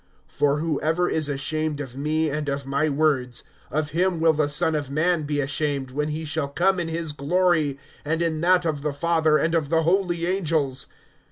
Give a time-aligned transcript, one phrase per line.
[0.31, 4.73] (26)For whoever is ashamed of me and of my words, of him will the Son
[4.73, 8.81] of man be ashamed, when he shall come in his glory, and in that of
[8.81, 10.87] the Father and of the holy angels.